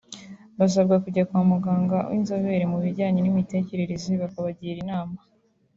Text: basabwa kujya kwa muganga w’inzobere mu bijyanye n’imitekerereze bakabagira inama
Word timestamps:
basabwa 0.59 0.95
kujya 1.03 1.23
kwa 1.29 1.41
muganga 1.51 1.97
w’inzobere 2.09 2.63
mu 2.71 2.77
bijyanye 2.83 3.19
n’imitekerereze 3.21 4.11
bakabagira 4.21 4.77
inama 4.85 5.17